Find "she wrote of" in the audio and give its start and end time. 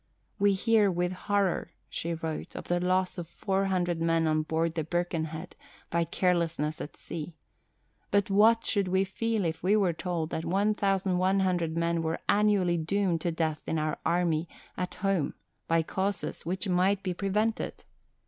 1.87-2.63